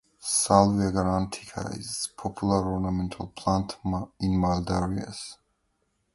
[0.17, 3.77] "Salvia guaranitica" is a popular ornamental plant
[4.19, 5.37] in mild areas.